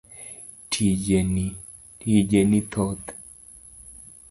[2.13, 3.07] Tije ni thoth.